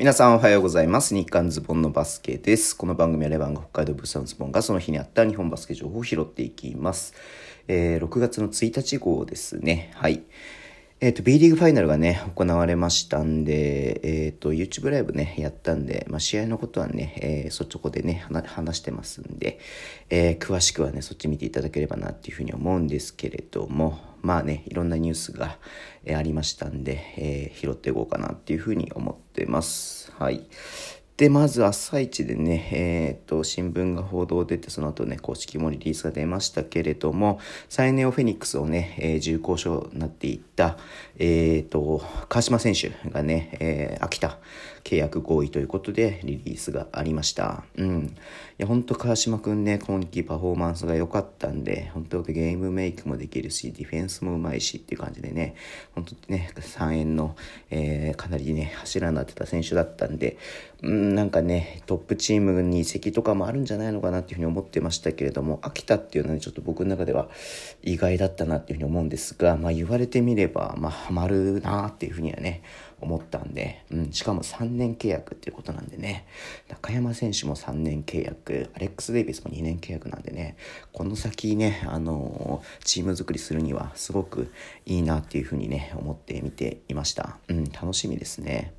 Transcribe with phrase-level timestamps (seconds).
[0.00, 1.14] 皆さんおはようございます。
[1.14, 2.74] 日刊ズボンのバスケです。
[2.74, 7.12] この番組はレバンが北海道物産ズボンがその日にあった日本バスケ情報を拾っていきます。
[7.68, 9.90] えー6月の1日号ですね。
[9.94, 10.22] はい。
[11.02, 19.58] えっ、と、B リーグファイナルがね、行われましたんで、えっ、と、YouTube ライブね、やったんで、まあ、試合のことはね、えーそっちこでね、話してますんで、
[20.08, 25.58] え詳しくはね、そっち見ていただければなっていうふうに思うんですけれども、まあね、いろんなニュースが、
[26.14, 30.12] ありましたんで、えー拾っていこうかなっていうふうに思ってます。
[30.18, 30.46] はい。
[31.20, 40.78] で、まず朝一でね、えっ、と、新聞が報道出て、その後ね、公式もリリースが出ましたけれども、サイネオフェニックスをね、えー重厚賞になっていった、
[41.18, 44.38] えっ、と、川島選手がね、えー秋田
[44.84, 47.64] 契約合意ということでリリースがありました。
[47.76, 48.06] うん。
[48.06, 48.10] い
[48.58, 55.54] や、ほんと川島くんね、今季パフォーマンスが良かったんで、本当ゲームメイクもできるし、ディフェンスもうまいしっていう感じでね、
[55.94, 57.36] 本当ね、3円の、
[57.70, 60.36] えーかなりね、柱になってた選手だったんで、
[60.82, 67.28] うん、なんかね、トップチームに移籍とかもあるんじゃないのかなっていうふうに思ってましたけれども、秋田っていうのはね、ちょっと僕の中では
[67.82, 72.62] 意外だったなっていうふうに思うんですが、まあ言われてみれば、まあハマるなっていうふうにはね、
[73.00, 76.26] 思ったんで、うん、しかも3年契約っていうことなんでね、
[76.68, 80.56] 中山選手も3年契約、アレックス・デイビスも2年契約なんでね、
[80.92, 84.52] この先ね、あのーチーム作りするにはすごく
[84.86, 87.38] いいなっていうふうにね、思って見ていました。
[87.48, 88.74] うん、楽しみですね。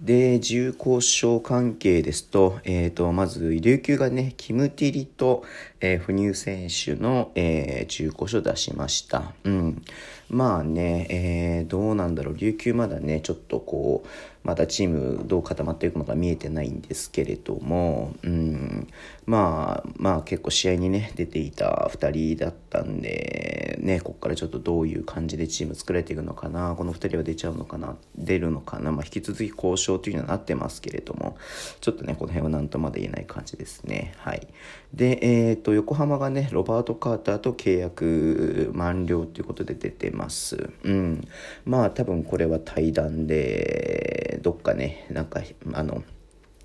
[0.00, 5.44] で、重厚症関係ですと、えっ、と、まず、琉球がね、キム・ティリと、
[5.80, 9.32] えー、不入選手の、えー、重厚症出しました。
[9.42, 9.82] うん。
[10.30, 14.08] まあね、えーどうなんだろう、琉球まだね、ちょっとこう、
[14.42, 18.88] まだチームどう固まっていくのか見えてないんですけれども、うん、
[19.26, 31.36] まあ、まあ結構試合にね、出ていた2人だったんで、ね、ここからちょっとどういう感じでチーム作られていくのかな、この2人は出ちゃうのかな、出るのかな、まあ引き続き交渉というのはなってますけれども、
[31.80, 34.14] ちょっとね、この辺は何とまで言えない感じですね。
[34.18, 34.46] はい。
[34.94, 35.18] で、
[35.50, 40.70] えっ、と、横浜がね、ロバート・カーターと契約満了ということで出てます。
[40.84, 41.28] うん。
[41.64, 45.40] まあ多分これは対談で、どっかね、なんか、
[45.72, 46.02] あの、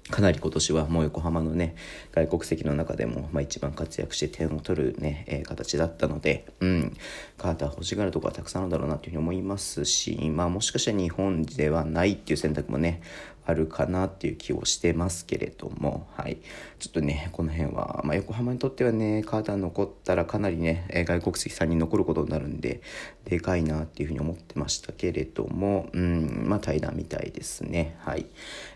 [0.09, 1.75] かなり今年はもう横浜のね
[2.11, 6.97] 外国籍の中でも、まあ、一番活躍して点を取るね、えー形だったので、うん、
[7.37, 13.01] カーター欲しがるとこはたくさんあるだろうなというふうに思いますし、まあ、もしかしたら日本ではないっていう選択もね
[13.45, 16.37] あるかなっていう気をしてますけれども、はい、
[16.79, 22.81] ちょっとねこの辺は、まあ、横浜にとってはねカーター残ったらかなりね外国籍3人残ることになるんで
[23.25, 27.95] でかいなっていうふうに思ってましたけれども、うん、まあ対談みたいですね。
[27.99, 28.25] はい。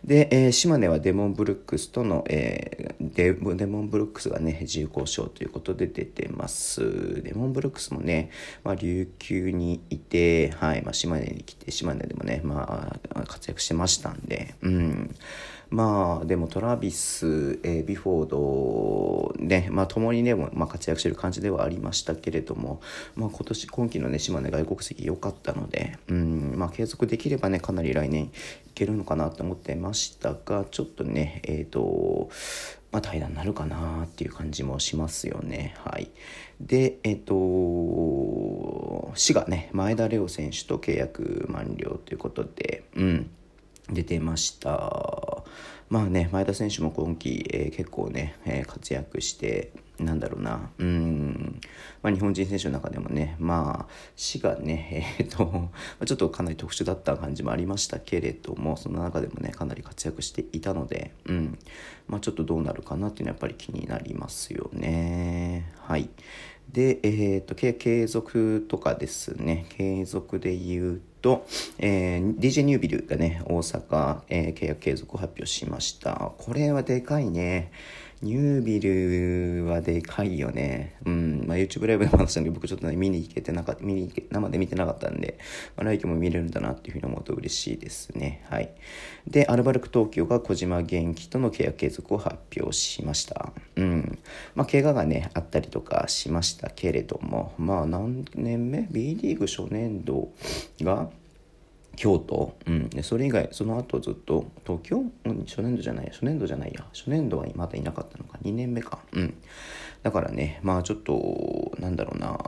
[0.03, 7.22] で、えー島根はデモンブルックスとの、えーデデモンブルックスがね、自由交渉ということで出てます。
[7.23, 8.31] デモンブルックスもね、
[8.63, 15.16] まあ、琉球にいて、はい、まあ、島根に来て、島根でもね、まあ、活躍してましたんで、うん。
[15.69, 22.79] まあ、でもトラビス、えービフォード、ね、まあ、共にね、まあ、活躍してる感じではありましたけれども、
[23.16, 28.31] まあ、今年、今季のね、島根外国籍良かったので、うん、まあ、継続できればね、かなり来年い
[28.73, 32.29] けるのかなと思ってましたが、ちょっとね、えっ、と、
[32.91, 35.75] まあ、平らになるかなっていう感じもしますよね。
[35.84, 36.09] はい。
[36.62, 43.29] で、えっ、と、滋賀ね、前田レオ選手と契約満了ということで、うん。
[43.90, 45.44] 出てました。
[45.90, 51.59] まあね、前田選手も今季、えー結構ね、えー活躍して、なんだろうな、うん、
[52.03, 55.70] まあ、日本人選手の中でもね、まあ、死がね、 えっ、と、
[56.06, 61.58] ちょっとかなり特殊だった感じもありましたけれども、その中でもね、かなり活躍していたので、うん、
[62.08, 65.72] まあ、ちょっとどうなるかなっていうのはやっぱり気になりますよね。
[65.80, 66.09] はい。
[66.72, 71.45] で、えっ、と、継継続とかですね、継続で言うと、と
[71.78, 76.31] えー DJ ニュービルがね、大阪、えー契約継続を発表しました。
[76.38, 77.72] これはでかいね。
[78.23, 80.95] ニュービルはでかいよね。
[81.05, 81.45] うん。
[81.47, 85.38] まあ、YouTube ライブでも話したんで、僕ちょっとね、見に行けてなかった、見に行け、生で見てなかったんで、
[85.75, 88.44] まあ、来季も見れるんだなっていうふうに思うと嬉しいですね。
[88.49, 88.72] はい。
[89.28, 93.53] で、アルバルク東京が小島元気との契約継続を発表しました。
[93.75, 94.17] うん。
[94.55, 100.29] まあ、怪我がね、あったりとかしましたけれども、まあ、何年目 ?B リーグ初年度
[100.81, 101.11] が、
[101.97, 106.85] 京都、うん、でそれ以外その後ずっと東京、うん、初年度じゃない初年度じゃないや。
[106.94, 108.38] 初年度はまだいなかったのか。
[108.44, 108.99] 2年目か。
[109.11, 109.34] うん。
[110.08, 112.40] だからねまあちょっとなんだろうな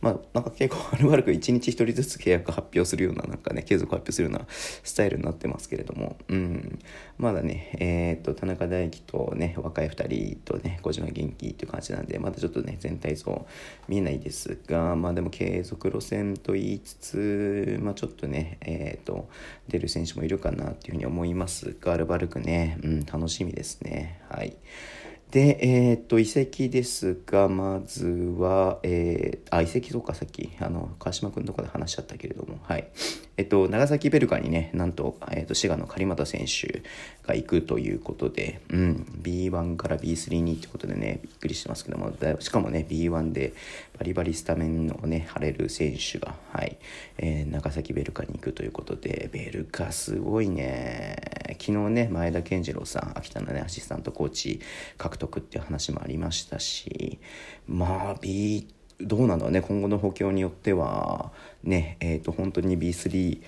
[0.00, 6.78] まあ、なんか結構悪々く1日1人ずつ契約発表するような、なんかね、継続発表するようなスタイルになってますけれども、うん。
[7.16, 13.46] まだね、えー、っと、田中大輝とね、若い2人とね、小島元気っていう感じなんで、まだちょっとね、全体像
[13.88, 19.28] 見えないですが、まあでも継続路線と言いつつ、まあちょっとね、えー、っと、
[19.68, 24.20] 出る選手もいるかなっていうふうに思いますが、アルバルクね、うん、楽しみですね。
[24.28, 24.54] はい。
[25.34, 32.86] で、えー、っと、遺跡ですが、まずは、えー、あ、遺跡とかさっき、あの、川島くんとこで話しちゃったけれども、はい。
[33.36, 36.84] えっと、長崎ベルカにね、なんと、えっと、滋賀の狩俣選手
[37.26, 43.54] が行くということで、うん、B1 から B3 にってことでね、びっくりしてますけども、だしかもね、B1 で
[43.98, 46.76] バリバリスタメンをね、張れる選手が、はい、
[47.18, 51.16] えー、長崎ベルカに行くということで、ベルカすごいね、
[51.58, 54.60] 昨日ね、前田健次郎さん、秋田のね、アシスタントコーチ
[54.98, 57.18] 獲得っていう話もありましたし、
[57.66, 58.66] まあ、B
[59.00, 63.40] どうなんだろうね今後の補強によってはねえっ、ー、と本当に B3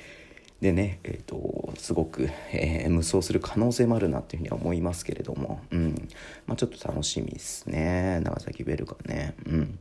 [0.61, 6.09] でね、えーと、すごく、えー、無双する可能性もあるなっていうふうには思いますけれども、うん
[6.47, 9.35] まあ、ちょっと楽しみですね長崎ベルカね。
[9.47, 9.79] うん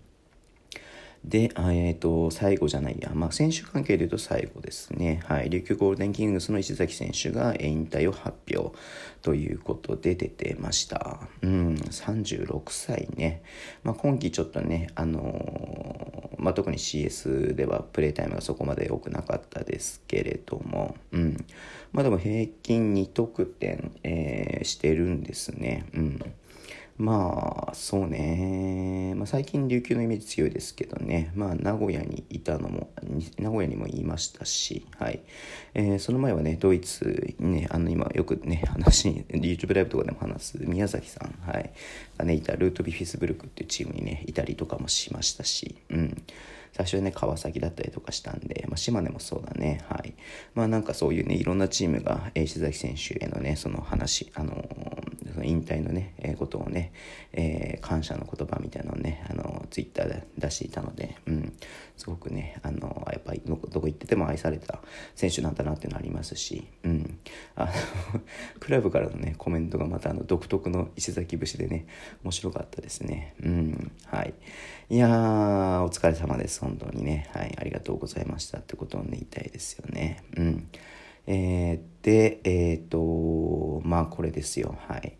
[1.28, 5.22] で、えっ、ー、と、最後じゃないや、まあ、選手関係で言うと最後ですね。
[5.26, 5.50] はい。
[5.50, 8.78] 琉球ゴールデンキングスの石崎選手が引退を発表
[9.24, 11.22] ということで出てました。
[11.42, 13.42] うん、36歳ね。
[13.84, 21.44] まあ、今季ちょっとね、あのー、まあ、特に CS ではプレータイムがそこまで多くなかったですけれども、うん。
[21.92, 25.88] まあ、でも平均2得点、えー、してるんですね。
[25.96, 26.20] うん。
[26.98, 32.90] まあそうね、まあ、最近琉球のイメージ強いですけどね、まあ、名古屋にいたのも
[33.38, 35.20] 名古屋にも言いましたし、はい。
[35.74, 41.74] えー、その前はねドイツねあの今よくね話 YouTube ライブとかでも話す宮崎さん、はい、
[42.18, 46.24] がねいたルートビフィスブルクっていうチームにねいたりとかもしましたし、うん、
[46.76, 49.82] 最初はね川崎だったりとかしたんで、まあ、島根もそうだね。
[49.90, 50.14] はい。
[50.54, 54.68] まあなんかそういうねいろんなチームが石崎選手へのねその話あの
[55.36, 56.94] その引退のね、えー、ことをね、
[57.34, 61.54] えー、感謝の言葉みたいなのをね、あの、ツイッターで出していたので、うん、
[61.98, 64.80] すごくね、あの、やっぱりどこ行ってても愛された
[65.14, 67.20] 選手なんだなっていうのありますし、うん、
[67.56, 67.72] あの、
[68.62, 71.86] クラブからのね、コメントがまたあの、独特の石崎節でね、
[72.24, 73.36] 面白かったですね。
[73.44, 74.34] うん、はい。
[74.90, 77.30] いやー、お疲れ様です、本当にね。
[77.34, 80.24] はい、ありがとうございましたってことをね、言いたいですよね。
[80.38, 80.70] うん。
[81.28, 84.78] えー、で、えっ、ー、と、まあこれですよ。
[84.88, 85.18] はい。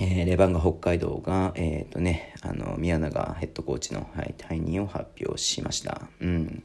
[0.00, 6.08] えー、レバンガ北海道が、えっ、ー、とね、あの、宮永ヘッドコーチの、はい、退任を発表しました。
[6.20, 6.62] うん。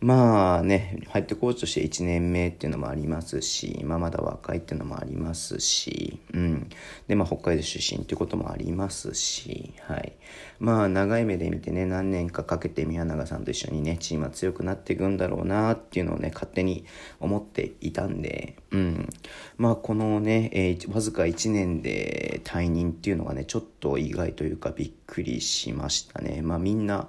[0.00, 6.70] まあね、入ってコーチとして1年目っていうのもありますし、まあ、まだ若いっていうのもありますし、うん。
[7.08, 10.12] で、まあ、北海道出身っていうこともありますし、はい。
[10.60, 16.84] まあ、長い目で見てね、何年かかけて宮永さんと一緒にね、チームは強くなっていくんだろうなっていうのをね、勝手に
[17.18, 19.08] 思っていたんで、うん。
[19.56, 26.40] まあ、このね、えー、わずか1年で退任っていうのがね、ちょっと意外というかびっくりしましたね。
[26.40, 27.08] まあ、みんな、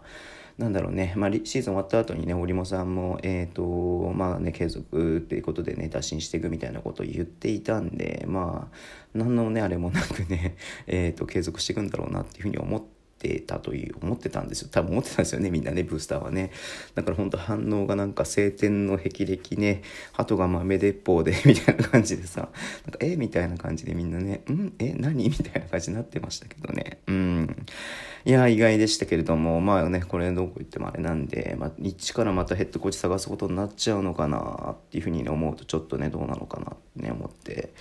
[0.60, 8.78] なんだろうね、まあ、シーズン終わった後にね、織茂さんも、えっ、ー、と、まあね、継続っていうことでね、打診していくみたいなことを言っていたんで、まあ、
[9.14, 14.70] 何のね、あれもなくね、 えっ、ー、と、継続していくんだろうなっていうふうに思って、たという思ってたんですよ。
[14.72, 16.52] 多分思ってたんですよねみんなねブースターはね。
[16.96, 19.82] だから本当反応がなんか晴天の霹靂ね
[20.14, 22.48] 鳩が豆鉄砲で みたいな感じでさ
[22.86, 24.74] なんかえみたいな感じでみんなねうん？
[24.80, 24.94] え？
[24.94, 25.28] 何？
[25.28, 27.00] みたいな感じになってましたけどね。
[27.08, 27.66] うん。
[28.26, 36.89] いや意外でしたけれどもまあねこれどこ行ってもあれなんで、まあ、一からまたヘッドコーチ探すことになっちゃうのかなっていうふうに、思うとちょっとねどうなのかなって。
[37.00, 37.74] ね思って。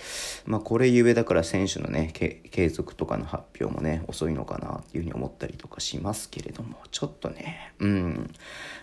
[0.45, 8.33] まあこれゆえだから選手のね継続とかの発表もね遅いのかなっていうふうに思ったりとかしますけれどもちょっとねうん。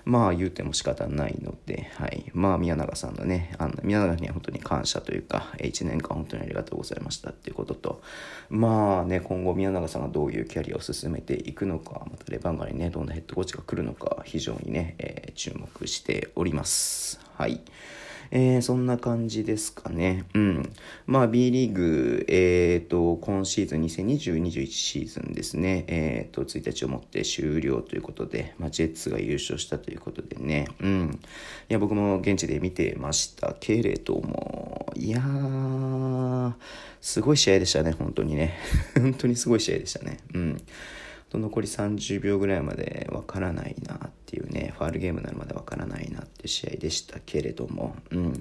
[0.04, 2.30] まあ言うても仕方ないのではい。
[2.32, 8.02] まあ宮永さんのねあの宮永には本当に感謝というか1年間本当にありがとうございましたっていうことと
[8.48, 17.20] まあね今後宮永さんがどういうキャリアを進めていくのかまたレバンガにねどんなヘッドコーチが来るのか非常にね、えー、注目しております。
[17.34, 17.60] はい。
[18.30, 20.24] えー、そんな感じですかね。
[20.34, 20.72] うん。
[21.06, 25.84] まあ B リーグ、えっ、ー、と、今シーズン2020-21シーズンですね。
[25.88, 30.68] えっ、ー、と、1日をもって終了ということで、まあジェッツが優勝したということでね。
[30.80, 31.20] うん。
[31.68, 36.52] いや、僕も現地で見てましたけれども、いやー、
[37.00, 38.54] すごい試合でしたね、本当にね。
[38.96, 40.18] 本当にすごい試合でしたね。
[40.34, 40.56] うん。
[41.28, 48.38] と残り30秒ぐらいまでわからないなっていうねファールゲームになるまでわからないなって試合でしたけれども、うん、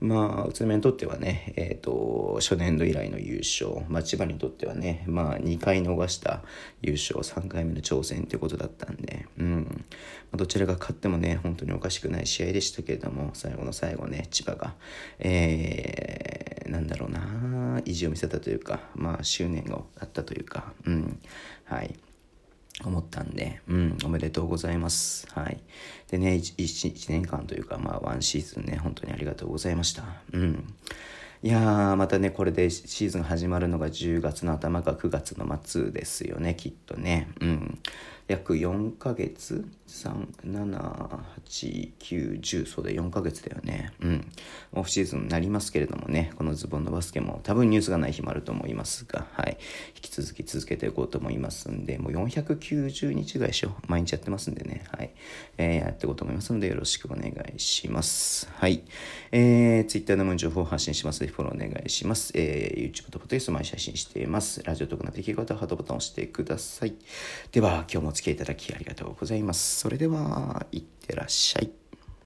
[0.00, 6.42] まあ宇都宮にとってはね、えーと、初年度以来の優勝、まあ、千葉にとってはね、まあ、2回逃した
[6.82, 7.18] 優勝。
[7.20, 9.84] 3回目の挑戦ということだったんで、うん。
[10.30, 14.74] まあ、どちらが勝ってもね本当におかしくない試合でしたけれども最後の最後ね千葉が、
[15.18, 21.20] えー、なんだろうな意地を見せたというか、まあ、執念があったというか、うん。
[21.64, 21.94] はい。
[22.84, 25.26] 思ったんで、うん、おめでとうございます。
[25.32, 25.60] はい。
[26.10, 30.04] でね1、1, 年間というか、まあ、1シーズンね、本当にありがとうございました。
[30.32, 30.74] うん。
[31.42, 37.28] いやー、またね、これでシーズン始まるのが10月の頭か9月の末ですよね、きっとね。
[37.40, 37.78] うん。
[38.28, 43.94] 約4ヶ月？37891そうで4ヶ月だよね。
[44.00, 44.30] うん。
[44.72, 46.32] オフシーズンになりますけれどもね。
[46.36, 49.26] このズボンのバスケも多分ニュースがない日もあると思いますが。
[49.32, 49.56] はい。
[49.96, 54.84] 引き続き続けていこうと思いますんでもう490日ぐらいしよう毎日やってますんでね。
[54.92, 55.14] はい、
[55.56, 58.50] えー、やっていこうと思いますのでよろしくお願いします。
[58.52, 58.82] はい。
[59.32, 64.62] えー、Twitter の情報を発信しますのでフォローお願いします、えー、YouTube とポッドキャスト毎日配信しています。
[64.64, 66.94] ラジオとかのできる方はハートボタンを押してください。
[67.52, 69.78] では今日も付き合いいただきありがとうございます。
[69.80, 71.77] それでは、いってらっしゃい。